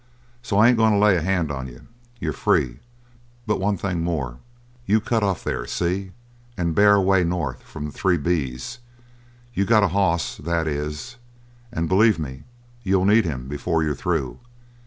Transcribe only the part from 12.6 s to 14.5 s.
you'll need him before you're through."